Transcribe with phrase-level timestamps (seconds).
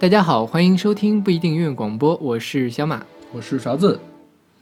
[0.00, 3.04] 大家好，欢迎收听不一定音乐广播，我是小马。
[3.32, 3.98] 我是勺子。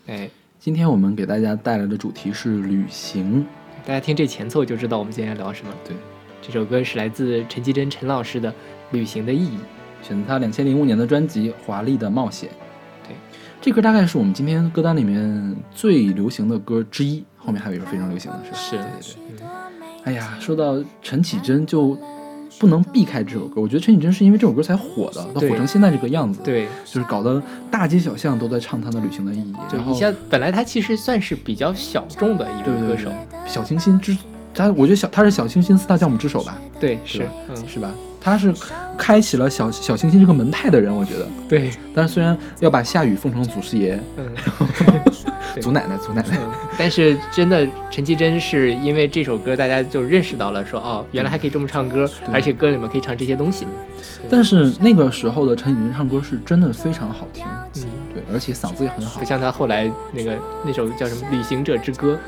[0.07, 3.47] 哎，今天我们给大家带来的主题是旅行。
[3.85, 5.71] 大家听这前奏就知道我们今天要聊什么。
[5.87, 5.95] 对，
[6.41, 8.51] 这首歌是来自陈绮贞陈老师的
[8.93, 9.59] 《旅行的意义》，
[10.09, 12.49] 选择他两千零五年的专辑《华丽的冒险》。
[13.07, 13.15] 对，
[13.61, 18.59] 这歌大概是我们今天歌单里面最流行的歌之一，后面还有一个非常流行的，是吧？
[18.59, 19.47] 是对对对。
[20.05, 21.95] 哎呀，说到陈绮贞就
[22.59, 23.61] 不能避开这首歌。
[23.61, 29.55] 我觉得陈绮贞是因为这首歌才火的，她火成现在这个样子。，对，就是搞得大街小巷都在唱她的旅行的意义。
[29.73, 33.11] 然后就一下，本来她其实算是比较小众的一个歌手
[33.47, 34.17] 小清新之，
[34.55, 37.91] 她我觉得小她是小清新四大教母之首吧，对，是是吧，嗯，是吧？
[38.27, 38.53] 他是
[38.99, 41.25] 开启了小小清新这个门派的人，我觉得。
[41.49, 44.27] 对，但是虽然要把夏雨奉成祖师爷、嗯，
[45.63, 46.51] 祖奶奶、祖奶奶，嗯。
[46.77, 53.65] 但是真的陈绮贞是因为这首歌，大家就认识到了说，哦，原来还可以这么唱歌，而且歌里面可以唱这些东西。
[54.29, 57.45] 但是那个时候的陈绮贞唱歌是真的非常好听，
[57.77, 59.21] 嗯，对，而且嗓子也很好。
[59.21, 59.25] 不。
[59.25, 62.19] 像她后来那个那首叫什么《旅行者之歌》，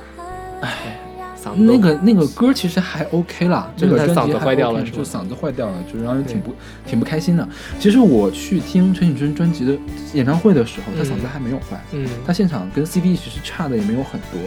[0.60, 0.96] 哎，
[1.42, 6.52] 嗓子那个那个歌其实还 OK 啦，这就是他嗓子个专辑还坏掉了 OK，就嗓子坏掉了，就让人挺不
[6.86, 7.48] 挺不开心的。
[7.78, 9.78] 其实我去听陈绮贞专辑的
[10.14, 14.40] 演唱会的时候，她嗓子还没有坏，嗯，她现场跟 CD 其实差的也没有很多。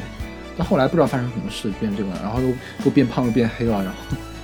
[0.58, 2.50] 但后来不知道发生什么事变这个，然后又
[2.86, 3.98] 又变胖又变黑了，然后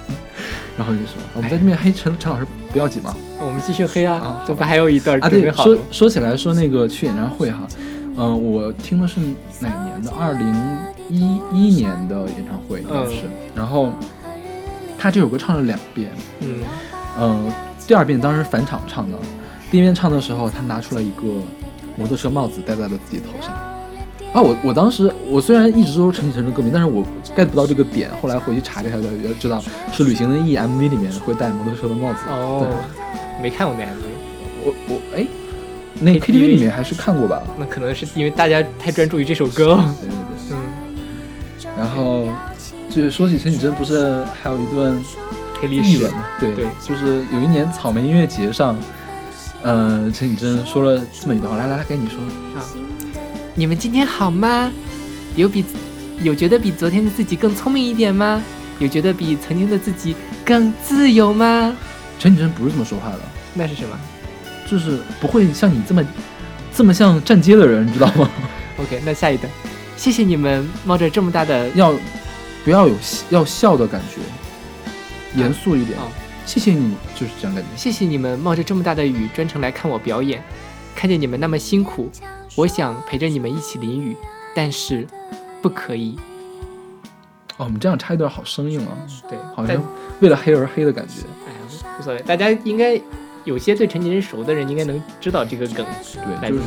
[0.77, 3.13] 然后就说我们在这边黑陈陈老师不要紧嘛。
[3.39, 5.77] 我们继续黑啊啊，这不还有一段啊，对，说？
[5.91, 7.67] 说起来说那个去演唱会哈，
[8.17, 9.19] 嗯、我听的是
[9.59, 10.11] 哪年的？
[10.11, 10.53] 二零
[11.09, 13.21] 一一年的演唱会应该是。
[13.55, 13.91] 然后
[14.97, 16.59] 他这首歌唱了两遍，嗯，
[17.19, 17.51] 嗯、
[17.87, 19.17] 第二遍当时返场唱的，
[19.69, 21.23] 第一遍唱的时候他拿出了一个
[21.95, 23.53] 摩托车帽子戴在了自己头上。
[24.33, 27.03] 啊，我我当时我虽然一直都是陈绮贞的歌迷，但是我
[27.35, 28.11] get 不到这个点。
[28.21, 32.19] 后来回去查了一下，才知道是《旅行的意义》MV 里面会戴摩托车的帽子。
[32.27, 32.67] 哦，
[33.41, 34.03] 没看过那 MV，
[34.65, 35.25] 我我哎，
[35.99, 37.41] 那 KTV KTV 里面还是看过吧？
[37.57, 39.95] 那可能是因为大家太专注于这首歌了。
[40.01, 40.57] 对对对。
[41.65, 42.27] 嗯，然后
[42.89, 44.97] 就是说起陈绮贞，不是还有一段
[45.59, 46.23] 黑历史吗？
[46.39, 48.77] 对对就是有一年草莓音乐节上，
[49.63, 52.19] 呃，陈绮贞说了这么一段话，来来来，给你说。
[52.55, 52.61] 啊，
[53.55, 54.71] 你们今天好吗？
[55.35, 55.63] 有比
[56.21, 58.41] 有觉得比昨天的自己更聪明一点吗？
[58.79, 61.75] 有觉得比曾经的自己更自由吗？
[62.19, 63.19] 陈绮贞不是这么说话的，
[63.53, 63.99] 那是什么
[64.69, 66.05] 就是不会像你这么
[66.73, 68.29] 这么像站街的人，你知道吗？？
[68.77, 69.51] OK，那下一段，
[69.95, 71.93] 谢谢你们冒着这么大的 要
[72.63, 72.95] 不要有
[73.29, 74.21] 要笑的感觉，
[75.39, 75.97] 严肃一点。
[75.97, 76.05] 啊
[76.45, 77.69] 谢谢你，就是这样感觉。
[77.75, 80.41] 谢谢你们冒着这么大的雨专程来看我表演，
[80.95, 82.09] 看见你们那么辛苦，
[82.55, 84.15] 我想陪着你们一起淋雨，
[84.55, 85.05] 但是
[85.61, 86.17] 不可以。
[87.57, 88.95] 哦，我们这样插一段好生硬啊，
[89.29, 89.75] 对，好像
[90.21, 91.15] 为了黑而黑的感觉。
[91.45, 92.95] 哎呀，无所谓，大家应该
[93.47, 95.85] 有些对陈绮贞熟的人应该能知道这个梗。
[96.41, 96.63] 对，就是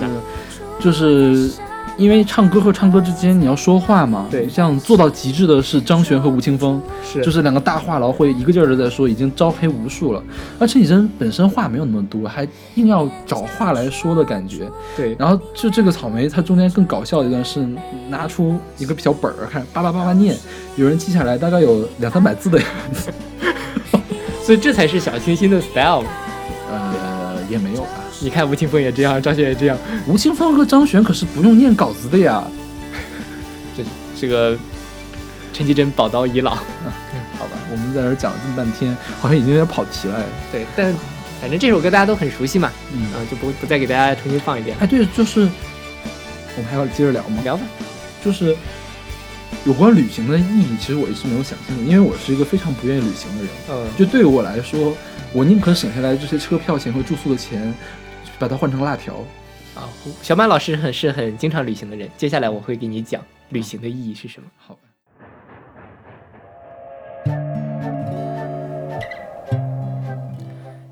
[0.80, 1.52] 就是
[1.98, 10.22] 因为唱歌和唱歌之间你要说话嘛，对像做到极致的是张悬和吴青峰，是就是两个大话痨会一个劲儿的在说，已经招黑无数了。
[10.58, 14.66] 而陈绮贞本身话没有那么多，还硬要找话来说的感觉。
[14.96, 17.68] 对，然后就这个草莓，它中间更搞笑的一段是
[18.08, 20.34] 拿出一个小本儿，看叭叭叭叭念，
[20.76, 23.10] 有人记下来，大概有两三百字的样子。
[24.42, 26.04] 所以这才是小清新的 style。
[27.50, 27.90] 呃，也没有吧。
[28.20, 32.44] 你看吴青峰也这样，张悬也这样，吴青峰和张悬可是不用念稿子的呀。
[33.76, 33.82] 这
[34.20, 34.56] 这个
[35.52, 36.54] 陈绮贞宝刀已老。
[37.38, 40.24] 好吧，我们在这讲了这么半天，好像已经有点跑题了哎。
[40.52, 40.94] 对，但
[41.40, 44.76] 反正这首歌大家都很熟悉嘛，嗯啊，就不不再给大家重新放一遍。
[44.78, 45.48] 哎，对，就是
[46.56, 47.40] 我们还要接着聊吗？
[47.42, 47.62] 聊吧，
[48.22, 48.54] 就是
[49.66, 53.50] 有关旅行的意义，其实我一直没有想清楚，因为我是一个非常不愿意旅行的人。
[53.70, 54.96] 嗯，就对于我来说，
[55.32, 57.72] 我宁可省下来这些车票钱和住宿的钱，
[58.38, 59.14] 把它换成辣条。
[59.74, 59.88] 啊，
[60.22, 64.48] 小马老师很是很经常旅行的人，接下来我会给你讲旅行的意义是什么。
[64.56, 64.80] 好吧。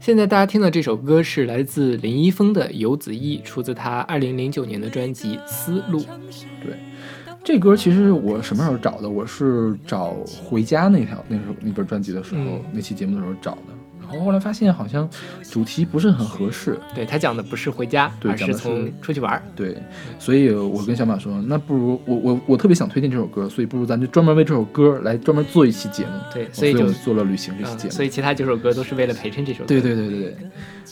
[0.01, 6.01] 现在大家听的这首歌是来自林一峰的《游子意》，出自他二零零九年的专辑《丝路》。
[6.63, 6.79] 对，
[7.49, 9.09] 这歌其实我什么时候找的？
[9.09, 10.15] 我是找
[10.45, 13.63] 回家那条那首那本专辑的时候，嗯那期节目的时候找的。
[14.01, 15.09] 然后后来发现好像
[15.51, 19.43] 主题不是很合适，对他讲的不是回家，而是从出去玩儿。
[19.57, 19.79] 对，
[20.19, 26.11] 所以我跟小马说，那不如我我我特别想推荐这首歌，所以不如咱就专门为这首歌来专门做一期节目。
[26.35, 27.93] 对，所以就做了旅行这期节嗯，目。
[27.93, 29.65] 所以其他九首歌都是为了陪衬这首歌。
[29.69, 30.37] 对对对对对，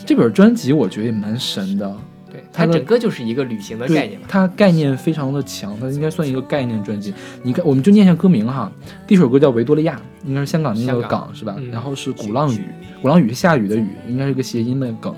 [0.06, 1.94] 这本专辑我觉得也蛮神的，
[2.36, 4.26] 对，它整个就是一个旅行的概念嘛。
[4.28, 7.14] 它概念非常的强，它应该算一个概念专辑。
[7.42, 8.70] 你看，我们就念一下歌名哈。
[9.06, 9.96] 第一首歌叫《维多利亚》，
[10.28, 11.54] 应该是香港那个港港是吧？
[11.58, 12.64] 嗯然后是鼓浪屿，
[13.00, 15.14] 鼓浪屿是下雨的雨，应该是一个谐音的梗。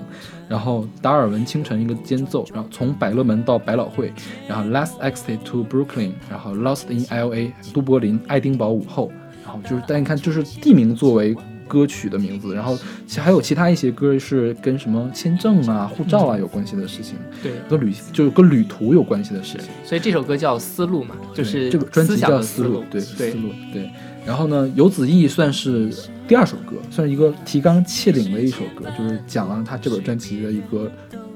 [0.47, 4.11] 然后达尔文清晨一个间奏，然后从百乐门到百老汇，
[4.47, 7.53] 然后 Last Exit to Brooklyn，然后 Lost in L.A.
[7.71, 9.11] 都柏林，爱丁堡午后，
[9.45, 11.35] 然后就是但你看就是地名作为
[11.69, 12.77] 歌曲的名字，然后
[13.07, 19.67] 其还有其他一些歌是跟什么签证啊、护照啊有关系的事情，对，跟旅就是跟旅途有关系的事情。
[19.85, 23.89] 所以这首歌叫《思路》嘛，就是这个专辑叫《思路，对，对思路，对。
[24.25, 25.89] 然后呢，游子意算是
[26.27, 30.91] 第二首歌，算是一个提纲挈领的一首歌，就是讲了他这本专辑的一个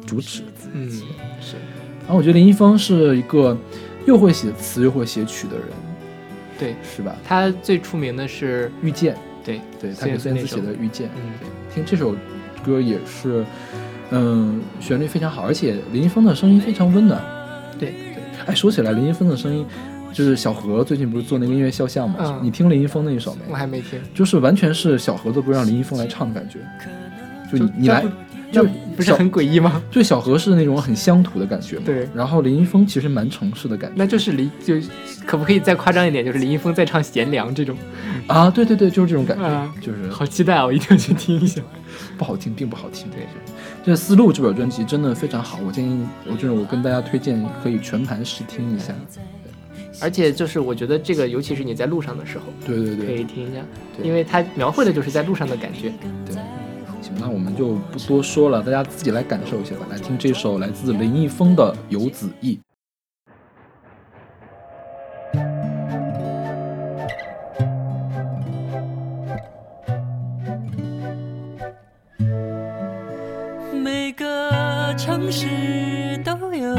[0.06, 0.42] 主旨。
[0.74, 0.92] 嗯，
[1.40, 1.56] 是，
[2.02, 3.58] 然后我觉得林一峰是一个
[4.06, 5.66] 又会写词又会写曲的人，
[6.60, 7.16] 对是吧？
[7.26, 12.16] 他最出名的是遇见，对对他给孙燕姿写的《遇见》，嗯对，听这首
[12.66, 13.44] 歌也是，
[14.12, 17.22] 嗯，旋律非常好，而且林一峰的声音非常温暖。
[17.78, 19.66] 对对，哎，说起来，林一峰的声音，
[20.13, 22.18] 就是小何最近不是做那个音乐肖像嘛？
[22.19, 23.42] 嗯你听林一峰那一首没？
[23.50, 26.60] 我还没听，就是完全是小何都不让林一峰来唱的感觉，
[27.51, 28.04] 就你你来，
[28.51, 29.81] 就这不是很诡异吗？
[29.92, 34.75] 就小何是那种很乡土的感觉嘛，对然后林一峰其实蛮城市的感觉那就是林，就
[35.25, 36.24] 可不可以再夸张一点？
[36.24, 37.75] 就是林一峰在唱《贤良》这种，
[38.28, 40.66] 啊，对对对，就是这种感觉，啊就是好期待啊！
[40.66, 41.62] 我一定要去听一下。
[42.18, 43.07] 不好听，并不好听。
[43.12, 43.28] 对，
[43.86, 48.94] 这《思路》这本专辑真的非常好，我建议，我就是我跟大家推荐可以全盘试听一下。
[50.01, 53.62] 而且就是我觉得这个，尤其是你在路上的时候，对对对可以听一下，
[53.96, 55.92] 对因为它描绘的就是在路上的感觉。
[56.25, 56.36] 对。
[57.04, 59.86] 行，那我们就不多说了，大家自己来感受一下吧。
[59.92, 62.56] 来听这首来自林一峰的《游子意》。
[73.78, 76.74] 每个城市都有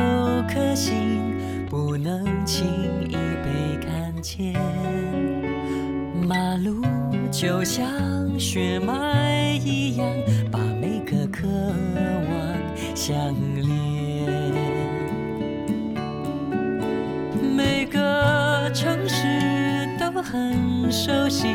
[0.49, 1.37] 颗心，
[1.69, 2.67] 不能轻
[3.06, 4.55] 易被看见。
[6.27, 6.82] 马路
[7.31, 7.85] 就像
[8.38, 8.94] 血脉
[13.06, 13.15] 相
[13.55, 13.67] 连。
[17.55, 19.27] 每个城市
[20.01, 21.49] 都很熟悉，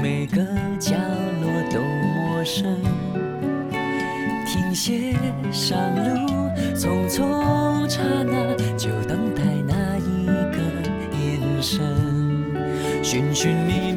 [0.00, 0.40] 每个
[0.78, 0.94] 角
[1.42, 2.80] 落都陌生。
[4.46, 5.16] 停歇
[5.50, 10.60] 上路，匆匆刹那，就等待那一个
[11.18, 11.82] 眼神。
[13.02, 13.87] 寻寻觅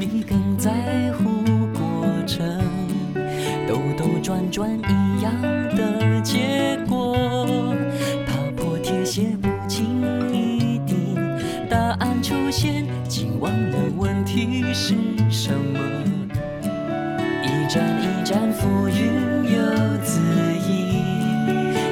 [18.31, 19.61] 然浮云游
[20.01, 20.21] 子
[20.65, 21.19] 意，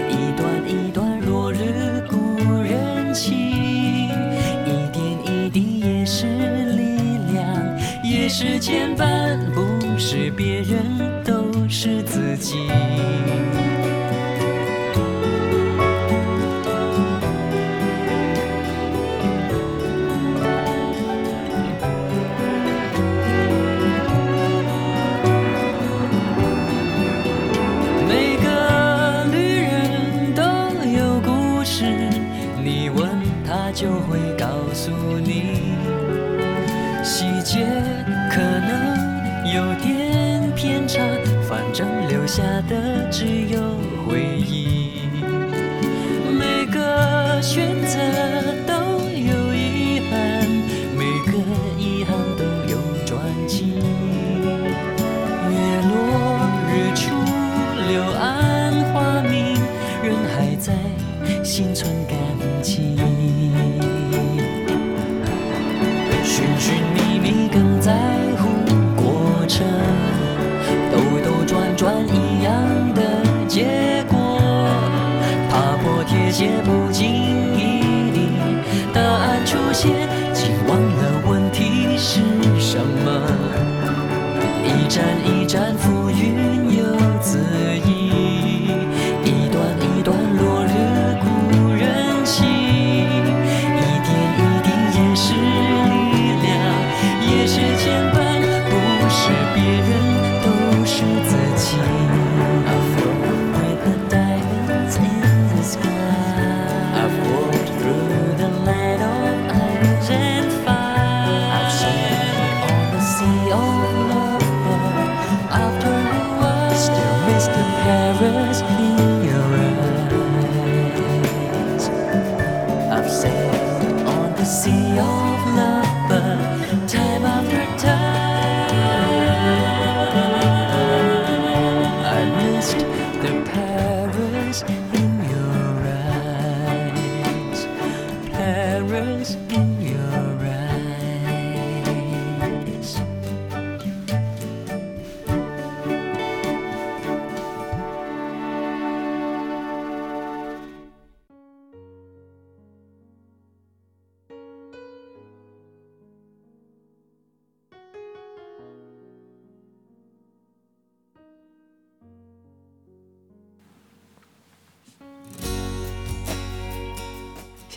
[0.07, 3.35] 一段一段落日故人情，
[4.65, 6.27] 一点一滴也是
[6.77, 10.81] 力量，也是牵绊，不是别人，
[11.25, 12.55] 都是自己。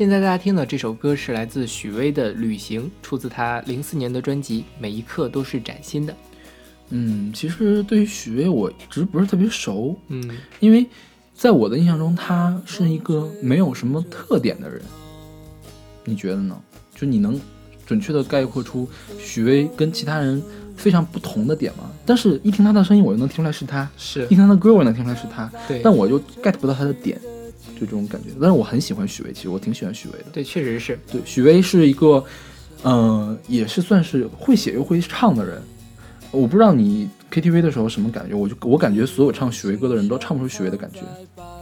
[0.02, 6.12] 现在大家听的这首歌是来自许巍的《旅行》，出自他零四年的专辑《每一刻都是崭新的》。
[6.88, 10.28] 嗯，其实对于许巍，我一直不是特别熟，嗯
[10.58, 10.84] 因为
[11.36, 14.82] 在我的印象中，他是一个没有什么特点的人。
[16.04, 16.60] 你觉得呢？
[16.96, 17.40] 就你能
[17.86, 18.88] 准确的概括出
[19.20, 20.42] 许巍跟其他人
[20.76, 21.88] 非常不同的点吗？
[22.04, 25.48] 但是，一听他的声音，我就能听出来是他；是一听他的歌，我也能听出来是他。
[25.68, 27.30] 对，但我就 get 不到他的点，就
[27.84, 28.30] 这种感觉。
[28.40, 30.26] 但是我很喜欢许巍，其实我挺喜欢许巍的。
[30.32, 30.98] 对，确实是。
[31.10, 32.24] 对，许巍是一个，
[32.84, 35.60] 嗯、也是算是会写又会唱的人。
[36.30, 41.00] 我不知道你 KTV 的时候什么感觉，我就我感觉所有唱许巍歌的人都唱不出许巍的感觉，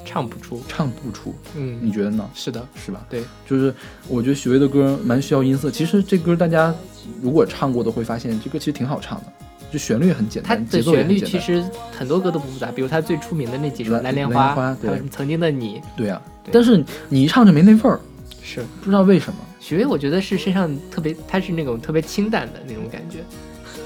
[0.05, 0.63] 唱不出。
[0.69, 1.35] 唱不出。
[1.57, 2.31] 嗯，你觉得呢？
[2.35, 3.05] 是的，是吧？
[3.11, 3.75] 对，就是
[4.07, 5.73] 我觉得许巍的歌蛮需要音色。
[5.73, 6.73] 其实这歌大家
[7.21, 9.33] 如果唱过的会发现，这歌其实挺好唱的，
[9.73, 11.39] 就旋律很简单，它的旋律其。
[11.39, 11.65] 实
[11.97, 17.99] 很多歌都不复杂，比如他最出名的那几首《蓝蓝莲花还有对什么曾经的你，对啊，对但是你一唱就没那味儿，
[18.43, 19.39] 是不知道为什么。
[19.59, 23.19] 许巍，我觉得是身上特别，他是那种特别清淡的那种感觉。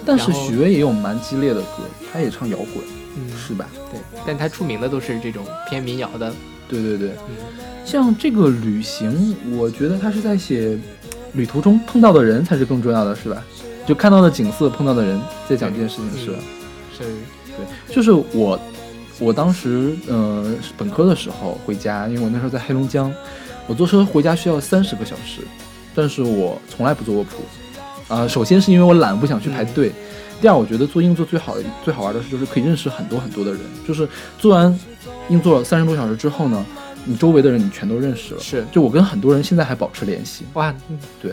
[0.07, 2.85] 但是许巍也有蛮激烈的歌，他也唱摇滚，
[3.17, 3.69] 嗯，是吧？
[3.91, 6.33] 对，但他出名的都是这种偏民谣的。
[6.69, 7.11] 对对对。
[7.29, 7.37] 嗯，
[7.85, 10.79] 像这个旅行，我觉得他是在写
[11.33, 13.43] 旅途中碰到的人才是更重要的，是吧？
[13.87, 16.27] 就看到的景色，碰到的人，在讲这件事情是？
[16.97, 17.03] 是，
[17.57, 18.59] 对，就是我，
[19.19, 23.13] 我当时呃本科的时候回家，因为我那时候在黑龙江，
[23.67, 25.43] 我坐车回家需要三十个小时，
[25.95, 29.93] 但是我从来不坐卧铺，啊、首先是因为我懒，不想去排队。
[30.41, 33.61] 第二，我觉得做硬座最好最好玩的事，就是可以认识很多很多的人。
[33.87, 34.07] 就是
[34.39, 34.79] 做完
[35.29, 36.67] 硬座三十多小时之后呢，
[37.05, 38.41] 你周围的人你全都认识了。
[38.41, 40.45] 是就我跟很多人现在还保持联系。
[40.55, 41.33] 哇，嗯对，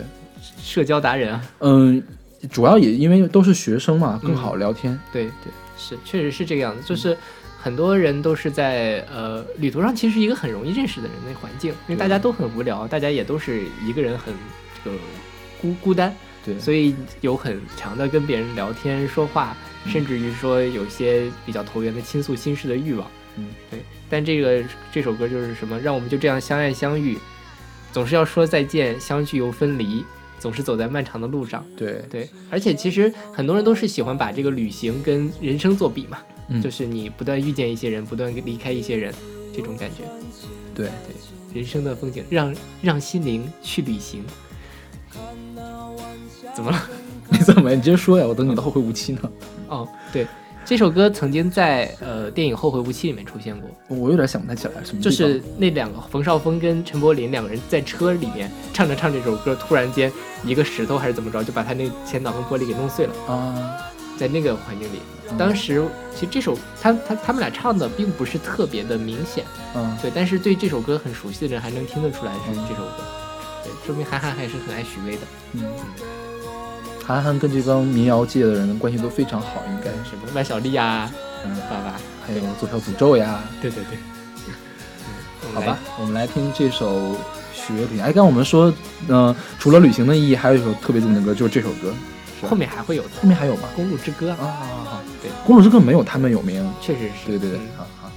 [0.62, 1.44] 社交达人啊。
[1.58, 2.02] 嗯，
[2.50, 4.98] 主要也因为都是学生嘛，更好聊天。
[5.12, 6.82] 对对，是，确实是这个样子。
[6.84, 7.16] 就是
[7.58, 14.34] 很多人都是在呃旅途上，其实是一个很容易认识的人的环境，因为大家都很无聊，大家也都是一个人很
[14.84, 14.96] 这个
[15.60, 16.12] 孤孤单，
[16.44, 19.56] 对，所以有很强的跟别人聊天说话，
[19.86, 23.08] 甚至于说有些比较投缘的倾诉心事的欲望。
[23.36, 23.80] 嗯，对。
[24.10, 27.16] 但这个这首歌就是什么，让我们就这样相爱相遇，
[27.92, 30.04] 总是要说再见，相聚又分离，
[30.42, 31.64] 总是走在漫长的路上。
[31.76, 36.18] 对对，而且其实很多人都是喜欢把这个旅行跟人生做比嘛，
[36.48, 39.14] 嗯就是你不断遇见一些人，不断离开一些人，
[39.54, 40.02] 这种感觉。
[40.74, 44.24] 对对，人生的风景，让让心灵去旅行。
[46.54, 46.88] 怎么了？
[47.30, 47.70] 你怎么？
[47.70, 49.20] 你直接说呀，我等你的后会无期呢。
[49.68, 50.26] 哦，对，
[50.64, 55.02] 这首歌曾经在呃电影《后会无期》里面出现过，我有点想不太起来什么。
[55.02, 60.10] 就是那两个冯绍峰跟陈柏霖两个人在车里面唱着唱这首歌，突然间
[60.44, 63.14] 一个石头还是怎么着，就把他那前挡风玻璃给弄碎了。
[63.26, 63.76] 啊，
[64.16, 65.00] 在那个环境里，
[65.36, 72.64] 当时其实这首他他他们俩唱的并不是特别的明显，嗯，对，但是对这首歌很熟悉的人还能听得出来是嗯。
[72.68, 73.02] 这首歌，
[73.64, 75.22] 对，说明韩寒还是很爱许巍的，
[75.54, 75.64] 嗯，
[77.04, 79.90] 韩寒跟这帮民谣界的人关系都非常好，应该。
[80.04, 81.10] 是，什么万晓利呀，
[81.44, 83.98] 嗯，爸爸，还有左小诅咒呀，对对对，
[84.46, 87.16] 嗯好吧，，我们来听这首
[87.52, 88.00] 许巍旅行。
[88.02, 88.72] 哎，刚刚我们说，
[89.08, 91.92] 嗯、除了旅行的意义，还有一首特别著名的歌，就是这首歌，
[92.48, 93.08] 后面还会有的。
[93.20, 93.68] 后面还有吗？
[93.76, 97.68] 《公路之歌》啊，好好好，对，公路之歌没有他们有名，确实是，对对对，嗯。
[97.76, 98.12] 好好。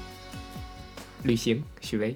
[1.23, 2.15] 旅行，许巍。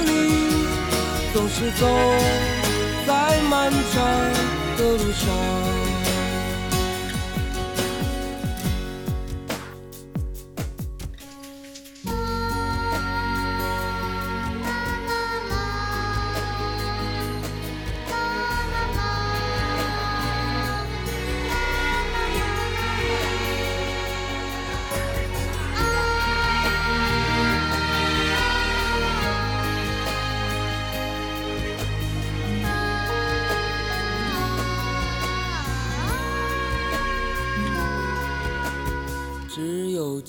[1.33, 1.87] 总是走
[3.07, 4.03] 在漫长
[4.77, 5.70] 的路上。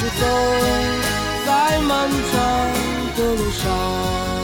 [0.00, 0.26] 是走
[1.44, 4.37] 在漫长的路上。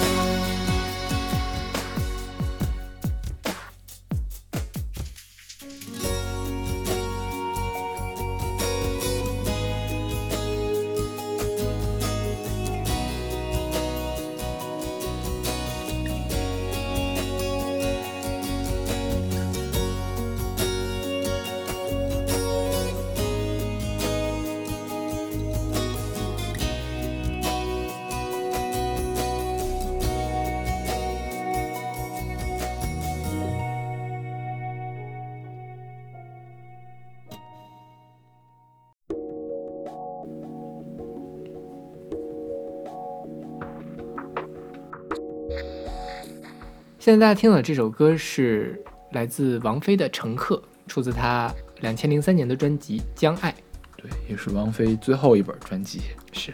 [47.05, 50.57] 现在大家听到的这首歌是来自王菲的《乘客》，
[50.91, 53.53] 出自她两千零三年的专辑《将爱》。
[53.99, 56.01] 对，也是王菲最后一本专辑。
[56.33, 56.51] 是，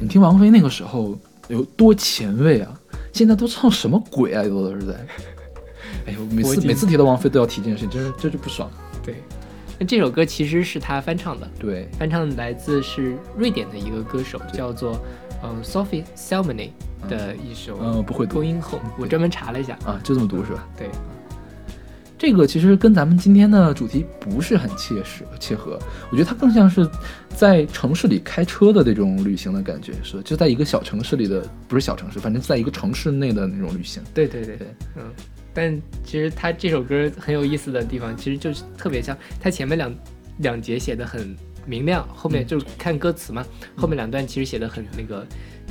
[0.00, 2.76] 你听王菲那个时候有多前卫啊！
[3.12, 4.42] 现在都唱什么鬼啊？
[4.42, 4.94] 有的是在。
[6.06, 8.68] 哎呦，每次每次提到王菲都要提这件事情，真是这就不爽。
[9.04, 9.14] 对。
[9.78, 15.00] 那这首歌其实是她翻唱的，对，翻唱来自是瑞典的一个歌手，叫做
[15.44, 16.70] 嗯 Sophie Selmany
[17.08, 18.42] 的一首嗯，不会读。
[18.42, 18.90] Going Home。
[18.98, 20.66] 我专门查了一下，啊，就这么读是吧？
[20.76, 20.88] 对，
[22.18, 25.78] 这个其实跟咱们今天的主题不是很切实切合，
[26.10, 26.88] 我觉得它更像是
[27.28, 34.02] 在城市里开车的那种旅行的感觉，是就在一个小城市里的，不是小城市，反正在一个城市内的那种旅行。
[34.12, 34.56] 对对对。
[34.56, 34.66] 对，
[34.96, 35.02] 嗯。
[35.54, 39.94] 但其实他这首歌很有意思的地方，其实就是特别像他前面两
[40.40, 43.42] 两节写的很明亮，后面就是看歌词嘛，
[43.74, 45.26] 后面两段其实写的很那个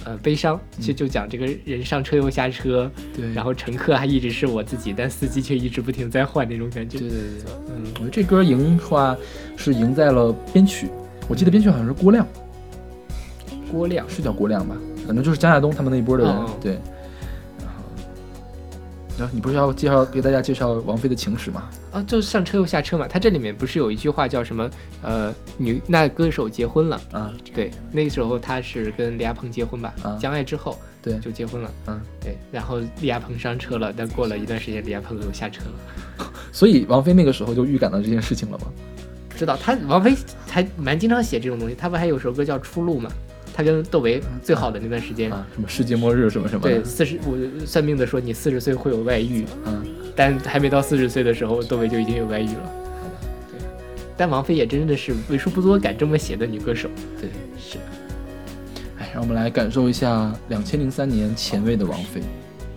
[0.06, 7.00] 呃悲伤，其实就讲这个人上车又下车，对然后乘客还一直是我自己，但司机却一直不停在换那种感觉。
[7.00, 9.18] 对对对，嗯我觉得这歌赢的话
[9.58, 10.89] 是赢在了编曲，
[11.28, 12.26] 我记得编曲好像是郭亮，
[13.72, 14.76] 郭亮是叫郭亮吧？
[15.06, 16.74] 反正就是张亚东他们那一波的人，哦对。
[17.60, 17.84] 然后，
[19.20, 21.70] 然后你不是要介绍给大家介绍王菲的情史吗？
[21.95, 23.08] 啊，就是上车又下车嘛。
[23.08, 24.69] 他这里面不是有一句话叫什么？
[25.01, 27.01] 呃，女那歌手结婚了。
[27.12, 29.93] 啊，对，那时候他是跟李亚鹏结婚吧？
[30.03, 31.71] 啊将爱之后对，就结婚了。
[31.88, 36.29] 嗯，对，然后李亚鹏上车了，但过了一段时间，李亚鹏又下车了。
[36.51, 38.65] 所以王菲那个时候就预感到这件事情了吗？
[39.38, 40.15] 知道他王菲
[40.49, 43.10] 还蛮经常写这种东西，他不还有首歌叫《出路》嘛？
[43.58, 49.82] 他跟窦唯最好的那段时间，啊，什么世界末日什么什么对，的，四十我算命的说你四十岁会有外遇，嗯，
[50.13, 52.72] 但还没到四十岁的时候，窦唯就已经有外遇了。
[53.50, 53.60] 对，
[54.18, 56.89] 但王菲也真的是为数不多敢这么写的女歌手。
[57.22, 57.30] 对。
[57.58, 57.78] 是，
[59.00, 62.22] 哎，让我们来感受一下两千零三年前卫的王菲，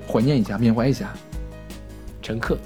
[0.07, 1.13] 怀念一下，缅怀一下。
[2.23, 2.57] 乘客。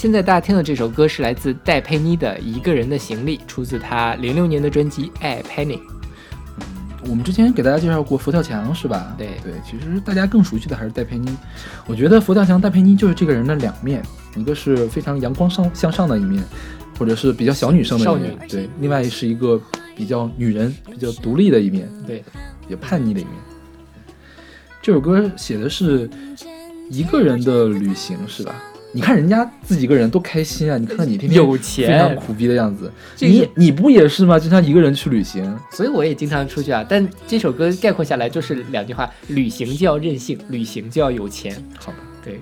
[0.00, 5.76] 现在大家听的这首歌是来自戴佩妮的《一个人的行李》，出自她零六年的专辑《爱 Penny》。
[7.06, 9.14] 我们之前给大家介绍过佛跳墙是吧？
[9.18, 11.36] 对对，其实大家更熟悉的还是戴佩妮。
[11.86, 14.02] 我觉得佛跳墙戴佩妮就是这个人的两面，
[14.36, 16.42] 一个是非常阳光上向上的一面，
[16.98, 19.60] 或者是比较小女生的一面少，女对；另外是一个
[19.94, 22.24] 比较女人、比较独立的一面，对，
[22.66, 23.34] 比较叛逆的一面。
[24.80, 26.08] 这首歌写的是
[26.88, 28.54] 一个人的旅行，是吧？
[28.92, 30.76] 你看人家自己一个人多开心啊！
[30.76, 34.38] 你看看你天天有钱非常，苦逼的样子，你你不也是吗？
[34.38, 36.84] 经常一个人去旅行，所以我也经常出去啊。
[36.88, 41.54] 但这首歌概括下来就是两句话：旅行就要任性，旅行就要有钱。
[41.78, 41.98] 好吧？
[42.24, 42.40] 对，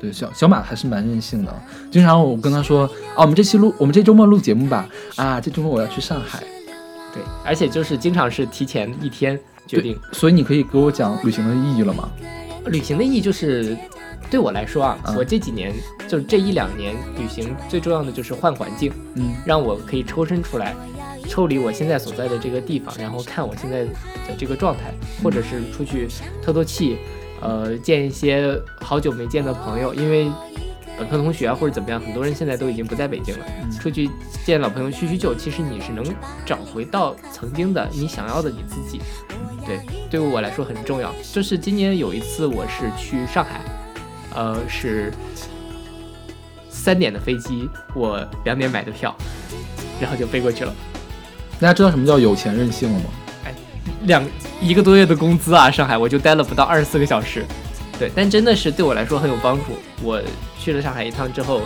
[0.00, 1.54] 对，小小马还是蛮任性的。
[1.90, 4.88] 经常我跟他说啊，我们这期录，我们这周末录节目吧。
[5.14, 6.40] 啊，这周末我要去上海。
[7.14, 9.96] 对，而且就是经常是提前一天决定。
[10.12, 12.08] 所以你可以给我讲旅行的意义了吗？
[12.66, 13.76] 旅行的意义就是，
[14.30, 15.72] 对我来说啊，嗯我这几年
[16.08, 20.74] 就这一两年旅行最重要的就是换环境，嗯让我可以抽身出来，
[21.28, 23.90] 抽离我现在所在的这个地方，然后看我现在的
[24.36, 26.08] 这个状态，或者是出去
[26.42, 26.96] 透透气，
[27.40, 30.30] 呃，见一些好久没见的朋友，因为
[30.98, 34.08] 本科同学啊或者怎么样，很多人现在都已经不在北京了，嗯出去
[34.44, 36.04] 见老朋友叙叙旧，其实你是能
[36.44, 39.00] 找回到曾经的你想要的你自己。
[39.66, 41.12] 对，对于我来说很重要。
[41.32, 43.60] 就是今年有一次我是去上海，
[44.36, 45.12] 呃，是
[46.68, 49.16] 三点的飞机，我两点买的票，
[50.00, 50.72] 然后就飞过去了。
[51.58, 53.04] 大家知道什么叫有钱任性了吗？
[53.46, 53.54] 哎
[54.02, 54.22] 两
[54.60, 57.44] 一个多月的工资啊，上海我就待了不到二十四个小时。
[57.98, 59.64] 对，但真的是对我来说很有帮助。
[60.02, 60.20] 我
[60.60, 61.62] 去了上海一趟之后，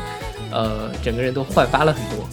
[0.52, 2.24] 呃，整个人都焕发了很多。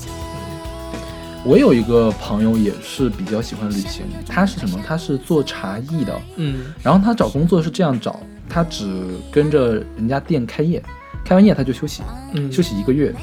[1.44, 4.80] 我有一个朋友也是比较喜欢旅行，他是什么？
[4.86, 8.20] 他是做茶艺的，嗯然后他找工作是这样找，
[8.50, 8.86] 他只
[9.32, 10.82] 跟着人家店开业，
[11.24, 13.14] 开完业他就休息，嗯，休息一个月，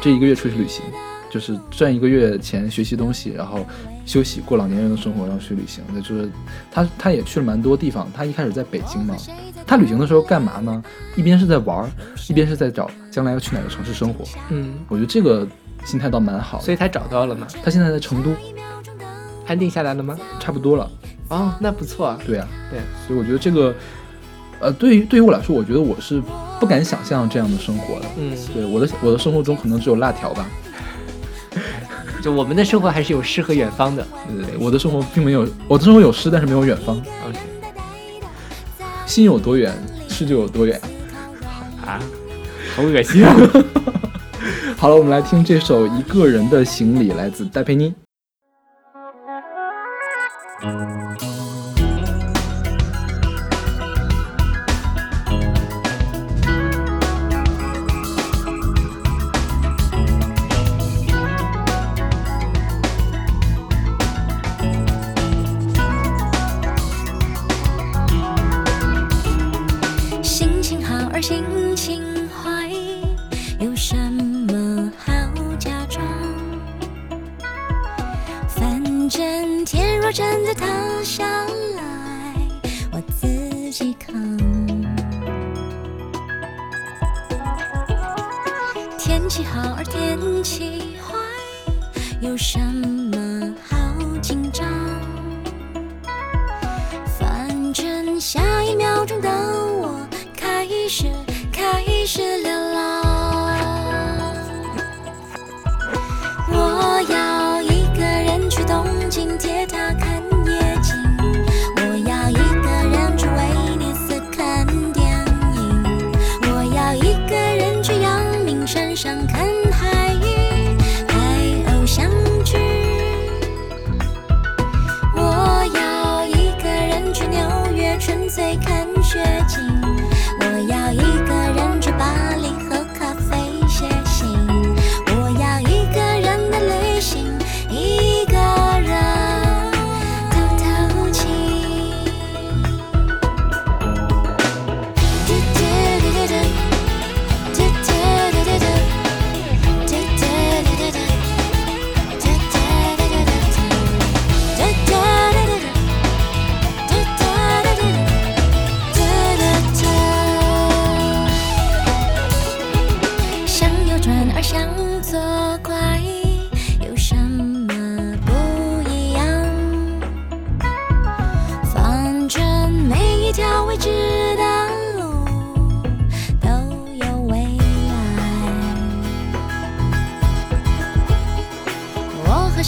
[0.00, 0.82] 这一个月出去旅行，
[1.30, 3.66] 就是赚一个月钱学习东西，然后
[4.06, 5.82] 休息过老年人的生活，然后去旅行。
[5.92, 6.30] 那就是
[6.70, 8.08] 他他也去了蛮多地方。
[8.14, 9.14] 他一开始在北京嘛，
[9.66, 10.82] 他旅行的时候干嘛呢？
[11.16, 11.90] 一边是在玩儿，
[12.28, 14.24] 一边是在找将来要去哪个城市生活。
[14.50, 15.46] 嗯，我觉得这个
[15.84, 16.60] 心态倒蛮好。
[16.60, 17.46] 所以他找到了吗？
[17.62, 18.30] 他现在在成都，
[19.46, 20.16] 安定下来了吗？
[20.40, 20.90] 差不多了。
[21.28, 22.18] 哦，那不错啊。
[22.26, 23.74] 对啊，对，所以我觉得这个，
[24.60, 26.22] 呃，对于对于我来说，我觉得我是
[26.58, 28.06] 不敢想象这样的生活的。
[28.18, 30.46] 嗯，对我的我的生活中可能只有辣条吧。
[32.22, 34.06] 就我们的生活还是有诗和远方的。
[34.28, 36.96] 对，我的生活并没有，我的生活有诗，但是没有远方。
[36.96, 37.38] OK
[39.06, 39.72] 心有多远，
[40.08, 40.80] 诗就有多远。
[41.86, 41.98] 啊，
[42.76, 43.34] 好恶心啊！
[44.76, 47.94] 好了，我们来听这首《一个人的行李》，来自戴佩妮。
[79.08, 80.66] 真天若真的塌
[81.02, 82.34] 下来，
[82.92, 84.14] 我自己扛。
[88.98, 91.16] 天气好而天气坏，
[92.20, 93.07] 有什么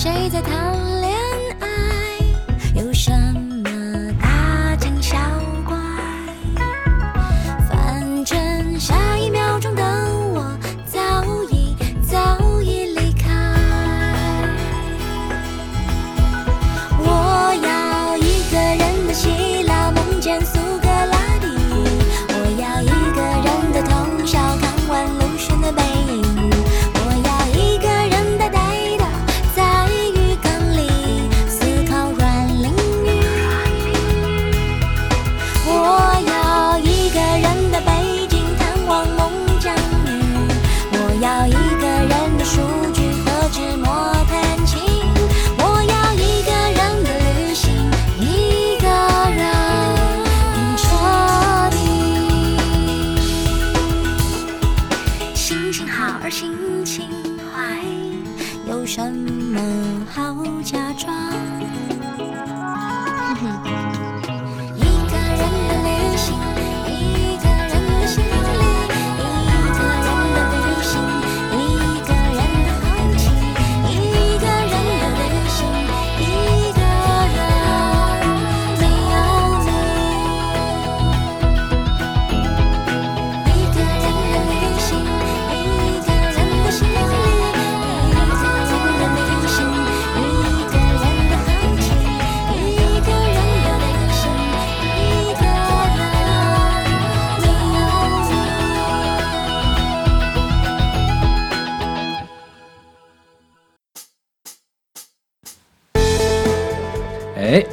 [0.02, 1.19] 谁在贪恋？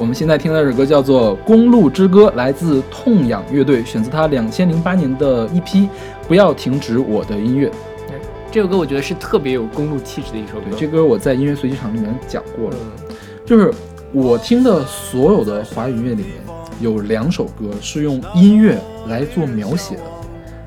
[0.08, 5.82] 们现在听的这首歌叫做《公路之歌》，来自痛仰乐队，选自他两千零八年的一批
[6.30, 7.67] 《不要停止我的音乐》。
[8.50, 10.80] 这首歌我觉得是特别有公路气质的一首歌对，。
[10.80, 13.15] 这歌我在音乐随机场里面讲过了，嗯
[13.46, 13.72] 就是
[14.13, 16.32] 我听的所有的华语音乐里面，
[16.80, 20.02] 有两首歌是用音乐来做描写的，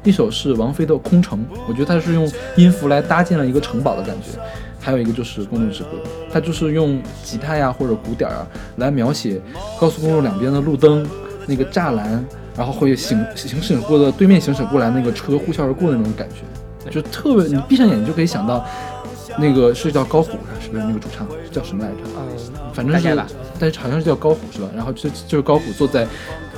[0.04, 4.38] 一首是王菲的《空城》，我觉得它是用音符来搭建了一个城堡的感觉。
[4.80, 5.90] 还有一个就是《公路之歌》，
[6.32, 9.40] 它就是用吉他呀或者鼓点啊来描写
[9.78, 11.06] 高速公路两边的路灯、
[11.46, 12.24] 那个栅栏，
[12.56, 18.64] 然后会行行驶过的对面行驶过来那个车呼啸而过的那种感觉，就特别你闭上眼睛就可以想到，
[19.38, 21.96] 那个是叫高虎是不是那个主唱叫什么来着？
[22.16, 22.22] 嗯，
[22.72, 23.24] 反正是
[23.58, 24.68] 但是好像是叫高虎是吧？
[24.74, 26.06] 然后就就是高虎坐在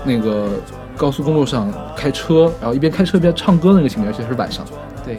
[0.05, 0.51] 那个
[0.97, 4.65] 高速公路上开车，然后一边开车一边唱歌那个情节，而且是晚上，
[5.05, 5.19] 对，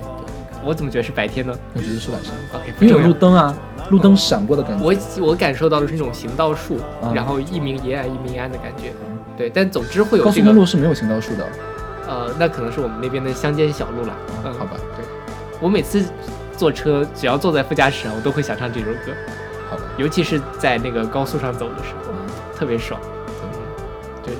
[0.66, 3.08] 我怎么觉得是白天呢我觉得是晚上，？OK，不因为有。
[3.08, 3.56] 路灯啊，
[3.90, 4.84] 路灯闪过的感觉。
[4.84, 4.94] 我
[5.28, 8.94] 我感受到的是那种行道树，啊然后一明一暗一明一暗的感觉。
[9.38, 11.48] 对，但总之会有高速这个公路是没有行道树的，
[12.08, 14.16] 呃，那可能是我们那边的乡间小路了。
[14.46, 15.06] 嗯，好吧，对，
[15.60, 16.06] 我每次
[16.56, 19.12] 坐车只要坐在副驾驶上，我都会想唱这首歌，
[19.70, 19.84] 好吧。
[19.98, 22.14] 尤其是在那个高速上走的时候，
[22.56, 23.00] 特别爽。
[24.24, 24.34] 对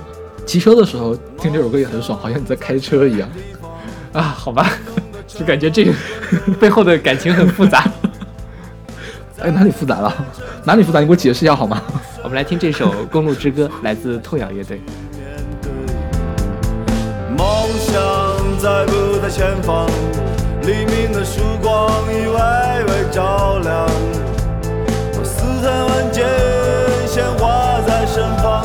[0.46, 3.28] 骑车的时候听这首歌也很爽，好像你在开车一样。
[4.14, 4.70] 啊，好吧，
[5.28, 5.94] 就感觉这个
[6.60, 7.86] 背后的感情很复杂。
[9.40, 10.14] 哎，哪里复杂了？
[10.64, 11.00] 哪里复杂？
[11.00, 11.82] 你给我解释一下好吗？
[12.24, 14.80] 我们来听这首《公路之歌》，来自痛仰乐队。
[17.38, 18.00] 梦想
[18.58, 19.90] 在不在前方？
[20.62, 22.34] 黎明的曙光已微
[22.86, 23.86] 微照亮。
[25.20, 26.24] 我似曾闻见
[27.06, 28.64] 鲜花在盛放，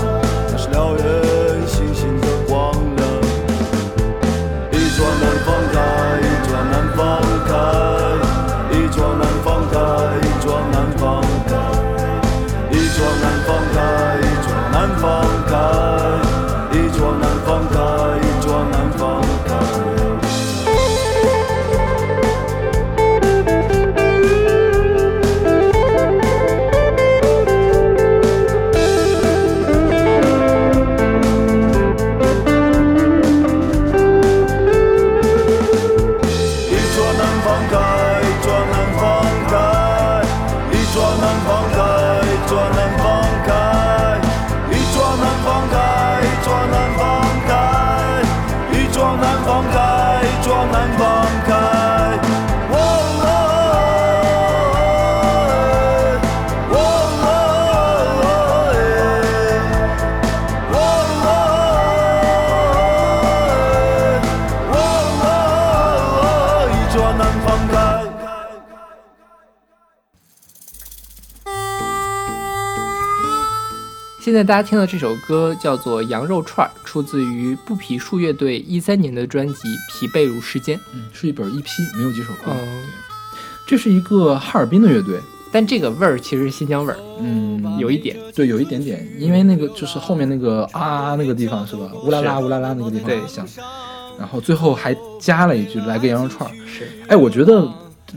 [74.28, 79.54] 现在大家听到这首歌叫做《羊肉串儿》，出自于布匹树乐队一三年的专辑
[79.90, 80.76] 《疲惫如时间》。
[80.92, 82.52] 嗯，是一本 EP，没有几首歌。
[82.52, 82.82] 嗯，
[83.66, 85.18] 这是一个哈尔滨的乐队，
[85.50, 88.18] 但这个味儿其实是新疆味儿，嗯，有一点。
[88.34, 91.90] 对，有一点点，因为那个就是后面那个啊那个地方是吧？
[92.04, 93.46] 乌拉拉乌拉拉那个地方对很像，
[94.18, 96.52] 然后最后还加了一句来个羊肉串儿。
[96.66, 97.66] 是，哎，我觉得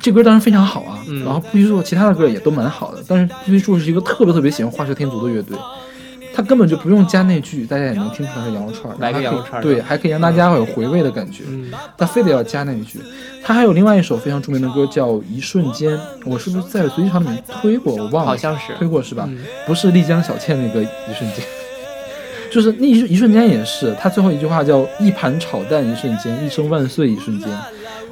[0.02, 5.58] 这歌当然非常好啊，嗯然后不许说其他的歌也都蛮好的，但是不许说是一个特别特别喜欢画蛇添足的乐队，
[6.34, 8.96] 他根本就不用加那句，大家也能听出来是羊肉串
[9.62, 11.44] 对，还可以让大家有回味的感觉。
[11.48, 13.00] 嗯，他非得要加那一句。
[13.44, 17.96] 他还有另外一首非常著名的歌叫《一瞬间》，我是不是在随机场里面推过？
[17.96, 19.26] 我忘了，好像是推过是吧？
[19.28, 21.44] 嗯不是丽江小倩那个一瞬间，
[22.52, 27.50] 就是那一一瞬间也是，他最后一句话叫“一盘炒蛋一瞬间，一生万岁一瞬间”。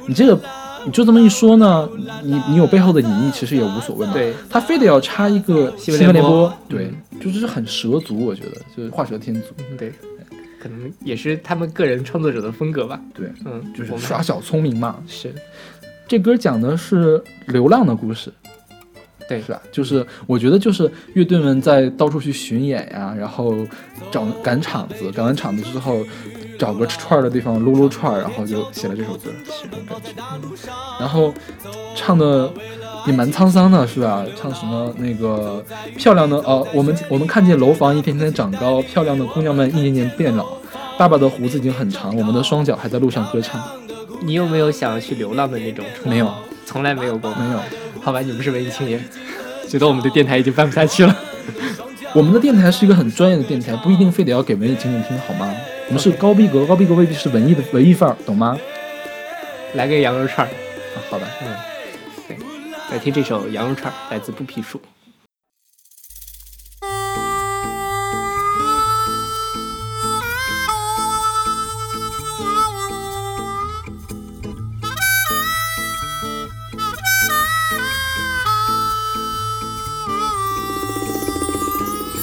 [0.06, 0.38] 你这个
[0.86, 1.88] 你就这么一说呢，
[2.22, 4.12] 你你有背后的隐意，其实也无所谓嘛。
[4.12, 6.90] 对，他非得要插一个新闻联联播播，对，
[7.20, 9.92] 就是很蛇足，我觉得就是画蛇添足，嗯对，
[10.58, 13.00] 可能也是他们个人创作者的风格吧。
[13.14, 14.96] 对，嗯，就是耍小聪明嘛。
[15.06, 15.34] 是
[16.08, 18.32] 这歌讲的是流浪的故事，
[19.28, 19.62] 对是吧？
[19.70, 23.54] 就是我觉得就是乐队们在到处去巡演呀，然后
[24.10, 26.04] 找赶场子，赶完场子之后
[26.60, 30.70] 找个吃串的地方撸撸串，然后就写了这首歌，是这种感觉。
[31.00, 31.32] 然后
[31.96, 32.52] 唱的
[33.06, 34.26] 也蛮沧桑的，是吧？
[34.38, 35.64] 唱什么那个
[35.96, 40.46] 漂亮的呃，我们我们看见楼房一天天长高，漂亮的姑娘们一年年变老。
[40.98, 43.58] 爸爸的胡子已经很长，我们的双脚还在路上歌唱。
[44.20, 45.82] 你有没有想要去流浪的那种？
[46.04, 46.30] 没有，
[46.66, 47.30] 从来没有过。
[47.36, 47.58] 没有，
[48.02, 49.02] 好吧，你不是文艺青年，
[49.66, 51.16] 觉得我们的电台已经办不下去了。
[52.12, 55.50] 我们的电台是一个很专业的电台，不一定非得要给文艺青年听，好吗？
[55.90, 58.56] 我们是高逼格，高逼格未必是文艺的文艺范儿，懂吗？
[59.74, 61.26] 来个羊肉串儿，啊，好吧。
[61.42, 61.48] 嗯
[62.92, 64.80] 来听这首羊肉串儿，来自不皮树。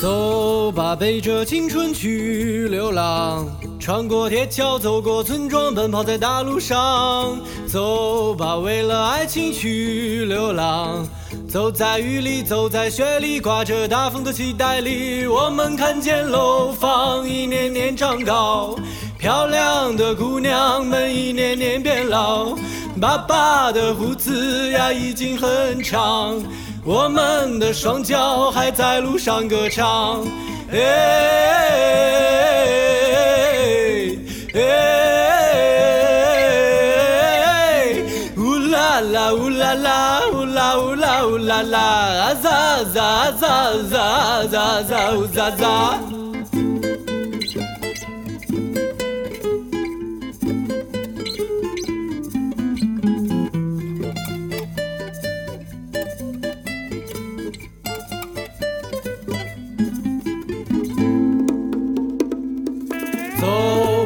[0.01, 3.47] 走吧，背着青春去流浪，
[3.87, 7.39] 穿过铁桥，走过村庄，奔跑在大路上。
[7.69, 11.07] 走吧，为了爱情去流浪，
[11.49, 18.75] 走在雨里，走在雪里，刮着大风的期待里，我们看见楼房一年年长高，
[19.17, 22.57] 漂亮的姑娘们一年年变老，
[22.99, 26.43] 爸爸的胡子呀已经很长。
[26.83, 30.27] 我们的双脚还在路上歌唱，
[30.73, 32.17] 哎
[34.57, 34.63] 哎
[37.43, 37.93] 哎，
[38.37, 38.39] 乌
[38.71, 43.31] 啦啦乌啦啦乌啦乌啦乌啦啦，啊咋咋咋
[45.31, 45.99] 咋咋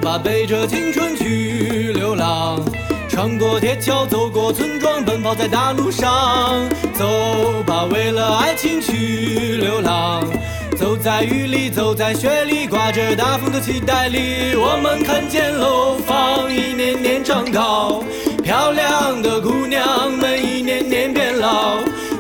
[0.02, 2.60] 吧，背着青春去流浪，
[3.08, 6.68] 穿过铁桥，走过村庄，奔跑在大路上。
[6.94, 10.24] 走吧，为了爱情去流浪，
[10.76, 18.04] 走在雨里，走在雪里，刮着大风的期待里，我们看见楼房一年年长高，
[18.44, 21.78] 漂亮的姑娘们一年年变老。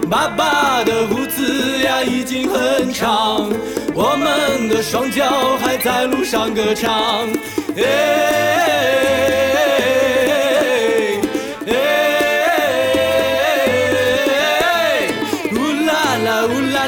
[0.10, 3.50] 爸爸的胡子呀已经很长，
[3.96, 7.28] 我们的双脚还在路上歌唱。
[7.78, 7.82] 哎
[11.68, 11.74] 哎哎，
[15.54, 15.56] 乌
[15.86, 15.92] 啦
[16.26, 16.82] 啦乌啦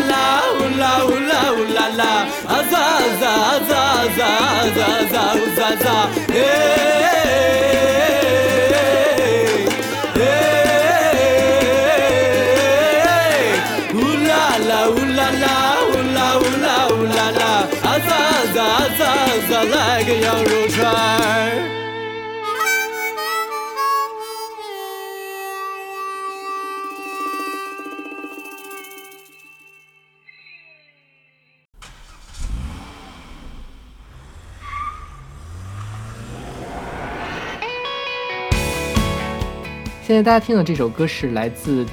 [40.14, 41.84] 现在大家听的这首歌是来自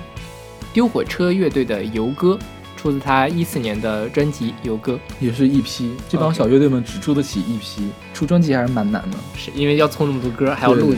[0.74, 2.38] 丢火车乐队的《游歌》，
[2.78, 10.94] 出自他一四年的专辑《游歌也是一批这帮小乐队们只出得起一批出专辑还是蛮难的。》，是因为要凑那么多歌，还要录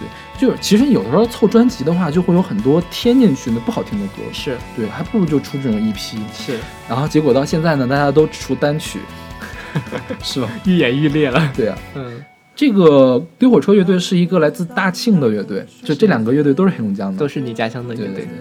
[0.00, 6.18] 对，就是其实有的时候凑专辑的话，就会有很多添进去的不好听的歌，是对，还不如就出这种一批。
[6.36, 6.58] 是
[6.88, 8.98] 然后结果到现在呢，大家都只出单曲，
[10.24, 10.50] 是吧？
[10.64, 11.52] 愈演愈烈了。
[11.54, 12.24] 对啊，嗯，
[12.56, 18.34] 这个丢火车乐队是一个来自大庆的乐队，就这两个乐队都是黑龙江的，都是你家乡的乐队对对对。。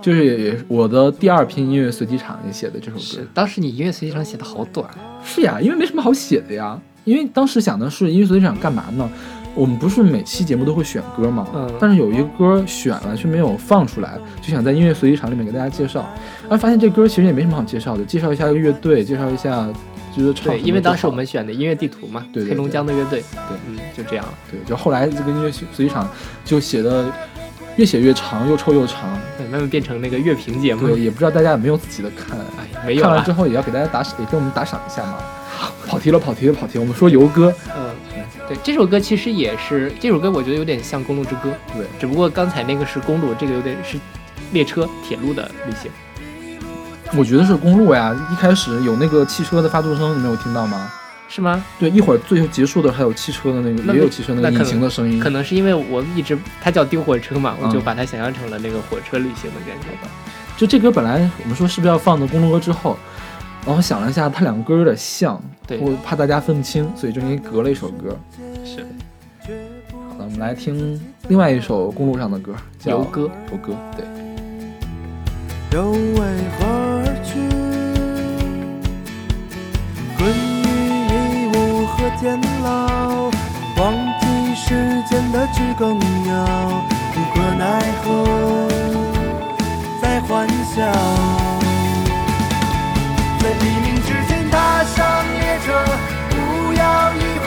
[0.00, 3.26] 就是也也我的第二篇音乐随机场也写的这首是歌。
[3.34, 4.88] 当时你音乐随机场写的好短，
[5.24, 6.80] 是呀，因为没什么好写的呀。
[7.04, 9.10] 因为当时想的是音乐随机场干嘛呢？
[9.54, 11.46] 我们不是每期节目都会选歌吗？
[11.52, 16.08] 嗯但是有一个歌选了却没有放出来，就想在音乐随机场里面给大家介绍。
[16.42, 19.68] 然后发现这歌其实也没什么好介绍的，介绍一下乐队，介绍一下
[20.42, 26.08] 对，因为当时我们选的音乐地图嘛，对对黑龙江的乐队，对嗯，就这样了，对，就后来这个音乐随机场
[26.44, 27.10] 就写的
[27.76, 29.18] 越写越长，又臭又长。
[29.36, 32.38] 对，慢慢变成那个乐评节目，对，也不知道大家有没有仔细的看。
[32.58, 35.18] 哎，没有看完之，后也要给大家打赏，也给我们打赏一下嘛。
[35.86, 36.80] 跑题了，跑题了，跑题了。
[36.80, 37.90] 我们说游歌，嗯，
[38.46, 43.98] 对，这首歌其实也是这首歌，我觉得有点像《公路之歌》，对，只不过刚才那个是公路，这个有点是
[44.52, 45.90] 列车、铁路的旅行。
[47.16, 48.14] 我觉得是公路呀。
[48.32, 50.90] 一开始有那个汽车的发动声，你没有听到吗？
[51.28, 51.62] 是吗？
[51.78, 55.28] 对，一会儿最后结束的还有汽车的那个，那也有汽车那个引那可能擎的声音可。
[55.28, 60.08] 能是因为我一直它叫丢火车嘛，我就嗯把它想象成了那个火车旅行的感觉吧。
[60.56, 62.96] 就这歌本来我们说是不是要放到公路歌之后，
[63.66, 68.18] 然后想了一下，它两个歌有点像，对我怕大家分不清，所以中间隔了一首歌。
[68.64, 68.86] 是
[69.92, 70.98] 好的，我们来听
[71.28, 73.30] 另外一首公路上的歌，叫游歌。
[73.52, 74.04] 游歌，对。
[75.70, 76.18] 又为
[76.58, 76.97] 何
[80.18, 80.34] 困于
[81.06, 83.30] 义务和监牢，
[83.76, 86.82] 忘记时间的知更鸟，
[87.14, 88.66] 无可奈何，
[90.02, 90.82] 在欢笑。
[93.38, 94.98] 在黎明之前踏上
[95.32, 95.66] 列车，
[96.30, 96.34] 不
[96.74, 96.82] 要
[97.14, 97.22] 疑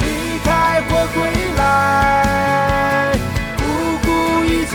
[0.00, 0.04] 离
[0.42, 1.16] 开或归
[1.58, 3.12] 来，
[3.58, 3.60] 不
[4.02, 4.08] 顾
[4.46, 4.72] 一切，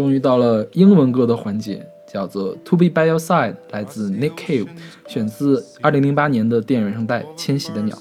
[0.00, 4.66] 终于到了英文歌的环节，叫做《To Be By Your Side》，来自 Nick Cave，
[5.06, 7.94] 选自2008年的电影原声带《迁徙的鸟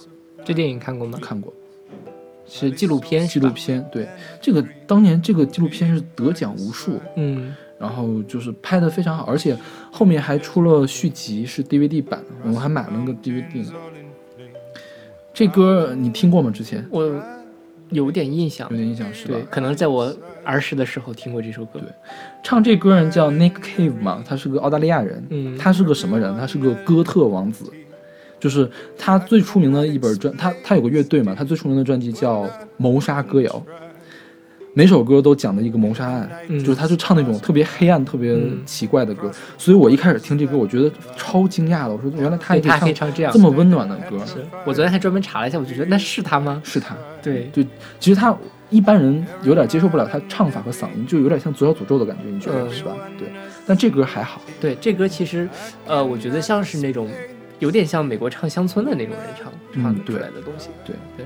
[0.46, 1.20] 这电影看过吗》，？
[1.22, 1.54] 看过
[2.48, 3.50] 是纪录片，纪录。
[3.50, 3.86] 片。
[3.92, 4.08] 对，
[4.42, 9.58] 这个当年这个纪录片是得奖无数，嗯，然后就是拍的非常好，而且
[9.92, 13.74] 后面还出了续集，是 DVD 版，我还买了个 DVD 呢。
[15.34, 16.50] 这歌你听过吗？
[16.50, 17.22] 之前我
[17.92, 18.78] 有点印象有。
[18.78, 19.44] 点印象是吧对，？
[19.50, 21.80] 可能在我儿时的时候听过这首歌。
[21.80, 21.90] 对
[22.44, 25.24] 唱这歌人叫 Nick Cave 嘛，他是个澳大利亚人。
[25.30, 26.36] 嗯他是个什么人？
[26.38, 27.72] 他是个哥特王子，
[28.40, 32.44] 就是他最出名的一本专，他他有个乐队嘛，他最出名的专辑叫
[32.78, 33.50] 《谋杀歌谣》，
[34.74, 46.62] 每首歌都讲的一个谋杀案，嗯就是他就唱那种特别黑暗、特别嗯奇怪的歌，所以我一开始听这歌，我觉得超惊讶的，我说原来他也可以唱唱这样这么温暖的歌，是我昨天还专门查了一下，我就觉得那是他吗？
[46.64, 46.96] 是他。
[47.22, 47.64] 对，就
[48.00, 48.36] 其实他
[48.70, 52.96] 一般人有点接受不了他唱法和嗓音，就有点像左小诅咒的感觉，你觉得、嗯是吧？
[53.18, 53.28] 对，
[53.66, 54.40] 但这歌还好。
[54.62, 55.50] 对，这歌其实，
[55.88, 57.10] 呃，我觉得像是那种
[57.58, 60.70] 有点像美国唱乡村的那种人唱唱出来的东西。
[60.86, 61.26] 对对。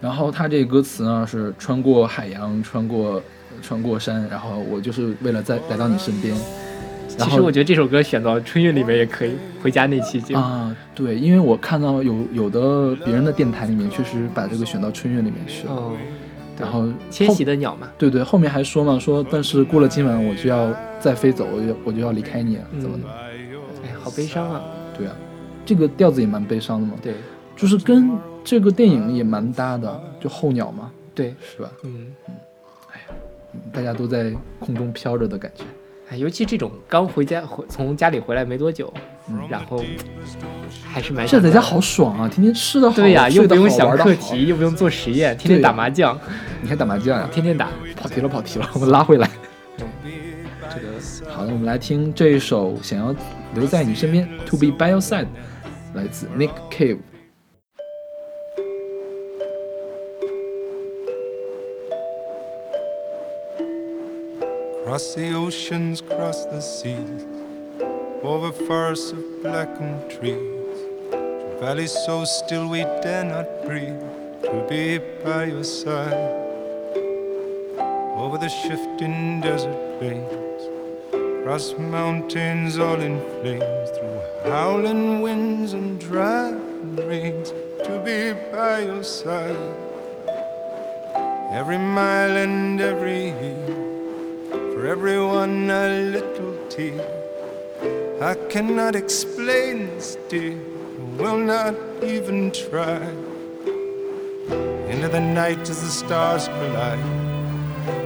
[0.00, 3.22] 然后他这个歌词呢是穿过海洋，穿过
[3.62, 6.36] 穿过山，然后我就是为了在来到你身边。
[7.18, 9.32] 其实我觉得这首歌选到春运里面也可以，
[9.62, 10.40] 回家那期节目。
[10.40, 15.92] 啊，对，因为我看到有有的别人的电台里面确实把这个选到春运里面去了，哦，
[16.60, 20.70] 然后迁徙的鸟嘛，对对，后面还说嘛，说但是过了今晚我就要
[21.00, 23.04] 再飞走，我就我就要离开你了，怎么的？
[23.82, 24.60] 哎，好悲伤啊。
[24.98, 25.14] 对啊，
[25.64, 27.14] 这个调子也蛮悲伤的嘛，对
[27.56, 28.10] 就是跟
[28.44, 31.70] 这个电影也蛮搭的，就候鸟嘛，对，是吧？
[31.84, 32.34] 嗯嗯，
[32.92, 33.14] 哎呀，
[33.72, 35.64] 大家都在空中飘着的感觉。
[36.08, 38.92] 哎，尤其这种刚回家回从家里回来没多久，
[39.28, 39.82] 嗯然后
[40.84, 46.16] 还是蛮这在家好爽啊，天天吃的好，对呀，又不用想课题，又不用做实验，天天打麻将，
[46.62, 47.28] 你还打麻将呀？
[47.32, 47.68] 天天打。
[47.96, 49.28] 跑题了，跑题了，我们拉回来。
[49.78, 53.12] 这个好的，我们来听这一首《想要
[53.54, 55.26] 留在你身边》，To Be By Your Side，
[55.94, 56.98] 来自 Nick Cave。
[64.86, 67.26] Cross the oceans, cross the seas,
[68.22, 70.78] over forests of blackened trees,
[71.10, 74.00] through valleys so still we dare not breathe,
[74.42, 76.30] to be by your side.
[78.14, 80.62] Over the shifting desert plains,
[81.40, 87.50] Across mountains all in flames, through howling winds and driving rains,
[87.82, 89.74] to be by your side.
[91.50, 93.75] Every mile and every year,
[94.86, 97.02] for everyone a little tear.
[98.22, 100.56] I cannot explain this, dear,
[101.18, 101.74] will not
[102.04, 103.02] even try.
[104.90, 107.04] Into the night as the stars collide,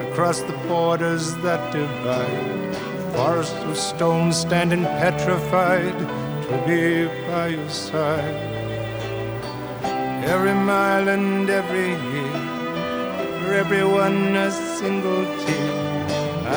[0.09, 2.75] across the borders that divide.
[3.15, 5.99] Forests of stone standing petrified
[6.45, 6.83] to be
[7.29, 8.41] by your side.
[10.35, 12.39] Every mile and every year,
[13.41, 15.70] for everyone a single tear.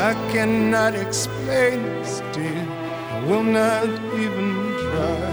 [0.04, 2.68] I cannot explain this, dear.
[3.10, 3.88] I will not
[4.24, 4.50] even
[4.84, 5.30] try.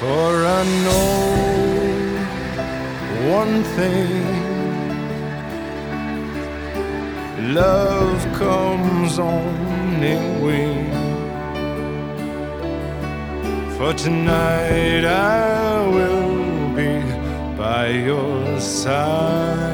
[0.00, 1.22] For I know
[3.38, 4.24] one thing
[7.54, 10.96] love comes on in wings.
[13.76, 16.31] For tonight I will
[17.72, 19.72] by your side,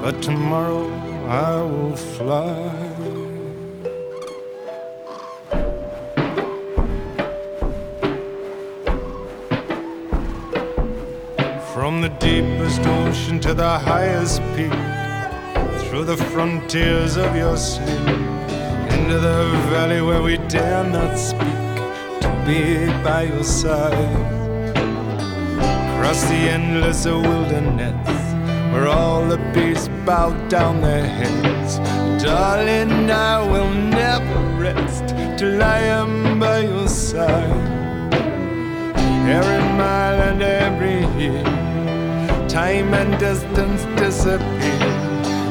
[0.00, 0.88] but tomorrow
[1.28, 2.70] I will fly.
[11.74, 14.80] From the deepest ocean to the highest peak,
[15.82, 18.08] through the frontiers of your sleep,
[18.96, 19.40] into the
[19.74, 21.64] valley where we dare not speak,
[22.22, 24.39] to be by your side.
[26.00, 28.08] Across the endless wilderness,
[28.72, 31.76] where all the beasts bow down their heads.
[32.24, 38.14] Darling, I will never rest till I am by your side.
[39.28, 41.44] Every mile and every year,
[42.48, 44.88] time and distance disappear.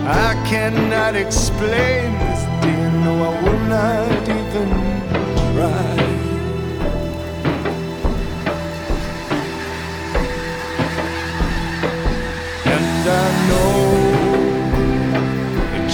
[0.07, 2.89] I cannot explain this, dear.
[3.03, 4.69] No, I will not even
[5.53, 6.08] try.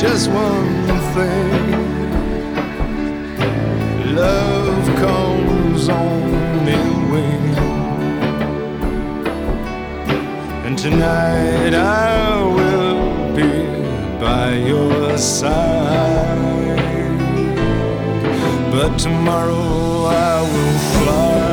[0.08, 1.51] Just one thing
[4.16, 7.58] love comes on in wings.
[10.66, 13.51] And tonight I will be
[14.20, 16.76] by your side.
[18.74, 21.45] But tomorrow I will fly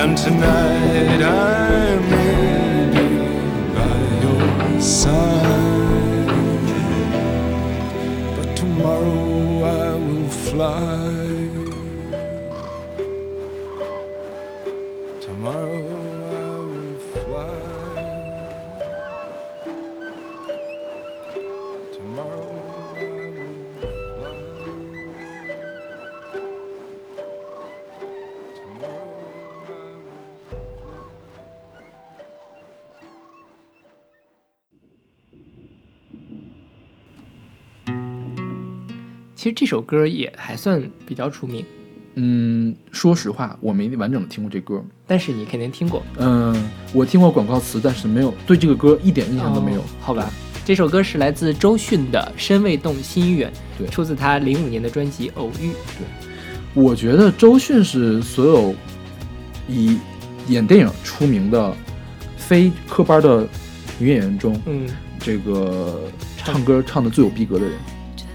[0.00, 5.37] And tonight I'm be by your side.
[39.38, 41.64] 其实这首歌也还算比较出名，
[42.16, 44.84] 嗯，说实话，我没完整的听过这歌。
[45.06, 49.80] 但是你肯定听过，嗯，我听过广告词，但是没有对这个歌一点印象都没有。
[49.80, 50.28] 哦好吧，
[50.64, 55.68] 这首歌是来自周迅的《身未动，心已远》，对出自他零五年的专辑《偶遇》。
[55.96, 56.04] 对
[56.74, 58.74] 我觉得周迅是所有
[59.68, 59.98] 以
[60.48, 61.72] 演电影出名的
[62.36, 63.46] 非科班的
[64.00, 64.88] 女演员中，嗯，
[65.20, 66.02] 这个
[66.36, 67.78] 唱歌唱的最有逼格的人。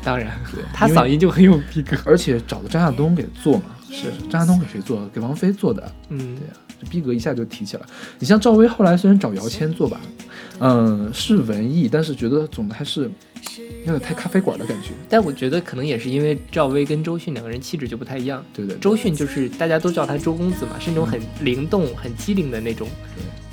[0.03, 1.97] 当然对，他嗓音就很有逼格。
[2.05, 5.07] 而且找的张亚东给做嘛，是张亚东给谁做？
[5.13, 5.91] 给王菲做的。
[6.09, 7.83] 嗯对，呀、这逼格一下就提起来。
[8.19, 9.99] 你像赵薇后来虽然找姚谦做吧，
[10.59, 13.09] 嗯，是文艺，但是觉得总的还是
[13.85, 14.89] 有点太咖啡馆的感觉。
[15.07, 18.43] 但我觉得可能也是因为赵薇跟周迅两个人气质就不太一样。
[18.53, 22.87] 对对对周迅就是大家都叫她周公子嘛，是那种很灵动、很机灵的那种，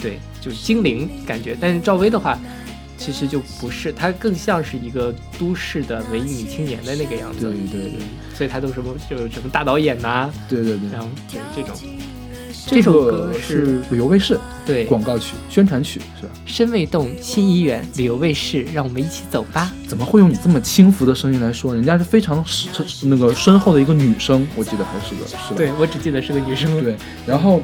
[0.01, 1.57] 对，就精灵感觉。
[1.61, 2.39] 但是赵薇的话，
[3.01, 7.51] 其实就不是，她更像是一个都市的文艺女青年的那个样子。
[7.51, 8.01] 对对对
[8.35, 11.75] 所以她都什么就什么大导演呐、对对对，然后对这种。
[12.67, 16.33] 这这首歌是旅游卫视对广告曲、宣传曲是吧？
[16.45, 19.73] 身未动，心已远，旅游卫视，让我们一起走吧。
[19.89, 21.75] 怎么会用你这么轻浮的声音来说？
[21.75, 22.69] 人家是非常是
[23.07, 25.53] 那个深厚的一个女生，我记得还是个是吧？
[25.57, 26.83] 对我只记得是个女生。
[26.85, 26.97] 对，
[27.27, 27.63] 然后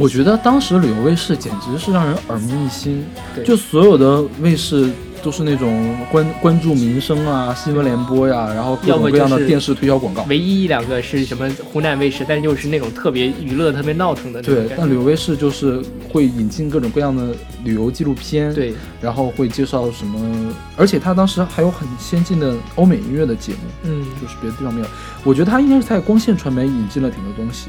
[0.00, 4.90] 我觉得当时旅游卫视简直是让人耳目一新，对就所有的卫视
[5.22, 10.24] 都是那种关关注民生啊，新闻联播呀，然后各种各样的电视推销广告。
[10.26, 18.72] 唯一一两个是什么湖南卫视，但是又是那种特别娱乐、特别闹腾的那种对，但旅游卫视就是会引进各种各样的旅游纪录片，，对
[19.02, 24.86] 然后会介绍什么，而且他当时还有很先进的欧美音乐的节目，嗯，就是别的地方没有。
[25.24, 27.68] 我觉得他应该是在光线传媒引进了挺多东西。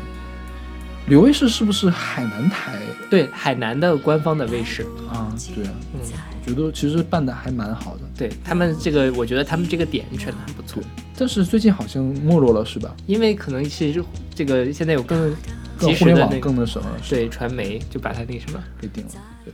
[1.12, 5.28] 旅游卫视是不是海南台对，海南的官方的卫视，啊？
[5.54, 6.00] 对啊，嗯，
[6.46, 10.82] 我觉得其实办的还蛮好的，对他们这个，我觉得他们这个点选的很不错，
[11.18, 12.96] 但是最近好像没落了，是吧？
[13.08, 14.02] 因为可能是
[14.34, 15.36] 这个现在有更
[15.78, 18.64] 更及互联网时的那个更那什么对传媒就把它那什么。
[18.80, 19.12] 给定了。
[19.44, 19.54] 对。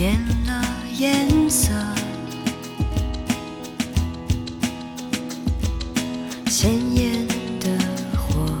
[0.00, 0.64] 变了
[0.96, 1.74] 颜色，
[6.46, 7.28] 鲜艳
[7.60, 7.68] 的
[8.16, 8.58] 火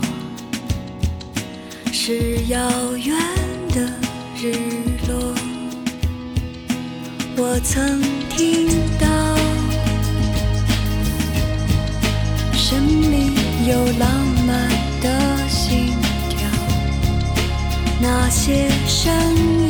[1.90, 2.60] 是遥
[2.94, 3.16] 远
[3.70, 3.90] 的
[4.36, 4.52] 日
[5.08, 5.34] 落。
[7.38, 8.68] 我曾听
[8.98, 9.08] 到
[12.52, 13.32] 生命
[13.66, 14.10] 有浪
[14.46, 14.68] 漫
[15.00, 15.08] 的
[15.48, 15.94] 心
[16.28, 16.38] 跳。
[17.98, 19.10] 那些声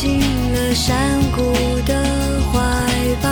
[0.00, 0.20] 进
[0.52, 1.52] 了山谷
[1.84, 1.92] 的
[2.52, 2.56] 怀
[3.20, 3.28] 抱，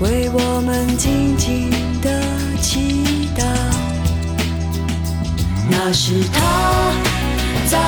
[0.00, 1.70] 为我们静静
[2.00, 2.20] 的
[2.60, 3.44] 祈祷。
[5.70, 6.40] 那是他
[7.70, 7.78] 在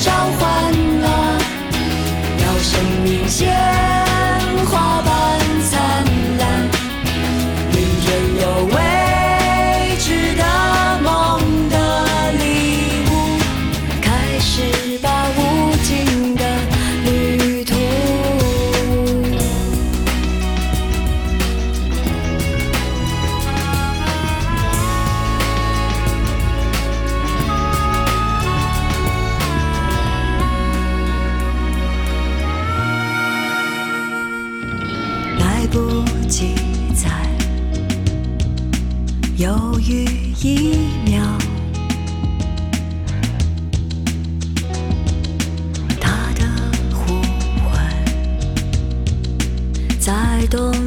[0.00, 0.74] 召唤
[1.04, 1.38] 啊，
[2.42, 2.72] 要生
[3.04, 3.46] 命鲜
[4.66, 5.08] 花般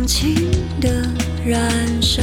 [0.04, 0.36] 在动情
[0.82, 0.90] 的
[1.46, 1.62] 燃
[2.02, 2.22] 烧，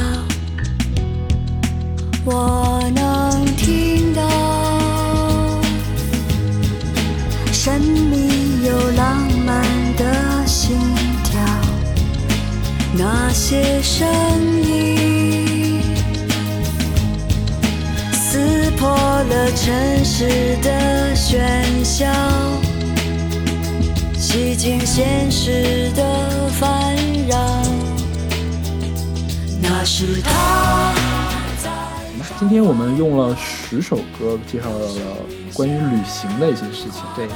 [2.26, 4.22] 我能听到
[7.50, 9.16] 生命有浪
[9.46, 9.64] 漫
[9.96, 10.76] 的心
[11.24, 11.40] 跳。
[12.98, 14.06] 那些声
[14.62, 15.80] 音
[18.12, 22.04] 撕破了城市的喧嚣，
[24.18, 26.94] 洗净现实的烦
[27.26, 27.59] 扰。
[29.80, 30.92] 那是他。
[32.38, 34.86] 今天我们用了十首歌介绍了
[35.54, 37.00] 关于旅行的一些事情。
[37.16, 37.32] 对对，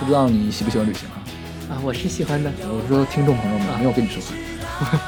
[0.00, 1.22] 不知道你喜不喜欢旅行啊？
[1.70, 2.50] 啊，我是喜欢的。
[2.62, 5.00] 我是说听众朋友们，没有跟你说话。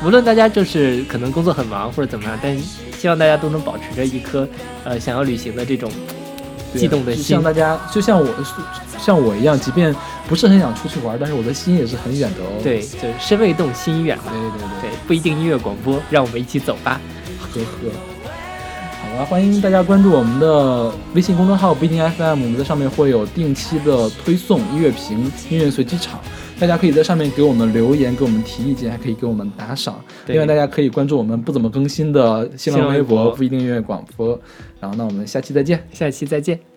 [0.02, 2.58] 无论大家就是可能工作很忙或者怎么样，但
[2.98, 4.48] 希望大家都能保持着一颗
[4.82, 6.25] 呃想要旅行的这种对
[6.74, 7.42] 悸动的心就像。
[7.42, 8.26] 大家，就像我，
[8.98, 9.94] 像我一样，即便
[10.28, 12.60] 不是很想出去玩，但是我的心也是很远的哦。
[12.62, 14.24] 对，就是身未动，心已远嘛。
[14.30, 17.00] 对对对对，不一定音乐广播，让我们一起走吧。
[17.52, 17.90] 呵呵。
[19.02, 26.18] 好吧，欢迎大家关注我们的微信公众号不一定 FM，我们在上面会有定期的推送音乐评、音乐随机场，
[26.58, 30.02] 大家可以在上面给我们留言，给我们提意见，还可以给我们打赏。
[30.26, 34.38] 另外，大家可以关注我们不怎么更新的新浪微博不一定音乐广播。
[34.80, 35.86] 然后，那我们下期再见。
[35.92, 36.75] 下期再见。